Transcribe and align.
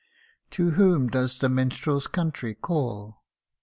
To 0.49 0.71
whom 0.71 1.09
does 1.09 1.37
the 1.37 1.47
minstrel's 1.47 2.07
country 2.07 2.55
call 2.55 3.21